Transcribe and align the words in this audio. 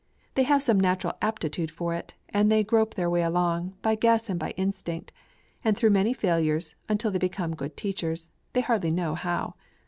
They 0.33 0.41
have 0.41 0.63
some 0.63 0.79
natural 0.79 1.13
aptitude 1.21 1.69
for 1.69 1.93
it, 1.93 2.15
and 2.29 2.51
they 2.51 2.63
grope 2.63 2.95
their 2.95 3.07
way 3.07 3.21
along, 3.21 3.75
by 3.83 3.93
guess 3.93 4.29
and 4.31 4.39
by 4.39 4.49
instinct, 4.57 5.11
and 5.63 5.77
through 5.77 5.91
many 5.91 6.11
failures, 6.11 6.73
until 6.89 7.11
they 7.11 7.19
become 7.19 7.55
good 7.55 7.77
teachers, 7.77 8.29
they 8.53 8.61
hardly 8.61 8.89
know 8.89 9.13
how. 9.13 9.53